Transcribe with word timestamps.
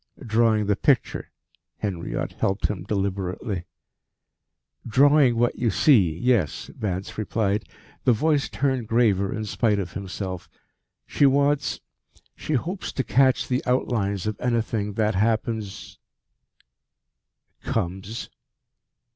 "Drawing 0.25 0.65
the 0.65 0.75
picture," 0.75 1.29
Henriot 1.77 2.31
helped 2.33 2.65
him 2.69 2.81
deliberately. 2.85 3.65
"Drawing 4.87 5.37
what 5.37 5.57
you 5.59 5.69
see, 5.69 6.17
yes," 6.17 6.71
Vance 6.75 7.19
replied, 7.19 7.69
the 8.03 8.11
voice 8.11 8.49
turned 8.49 8.87
graver 8.87 9.31
in 9.31 9.45
spite 9.45 9.77
of 9.77 9.93
himself. 9.93 10.49
"She 11.05 11.27
wants 11.27 11.81
she 12.35 12.53
hopes 12.53 12.91
to 12.93 13.03
catch 13.03 13.47
the 13.47 13.61
outlines 13.67 14.25
of 14.25 14.41
anything 14.41 14.93
that 14.93 15.13
happens" 15.13 15.99
"Comes." 17.63 18.31